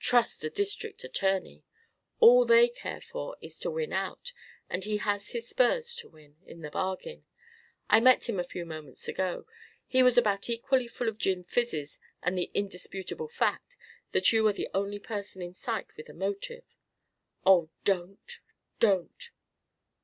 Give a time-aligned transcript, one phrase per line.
[0.00, 1.62] Trust a district attorney.
[2.18, 4.32] All they care for is to win out,
[4.68, 7.24] and he has his spurs to win, in the bargain.
[7.88, 9.46] I met him a few moments ago;
[9.86, 13.76] he was about equally full of gin fizzes and the 'indisputable fact'
[14.10, 16.64] that you are the only person in sight with a motive.
[17.46, 18.40] Oh, don't!
[18.80, 19.30] Don't!"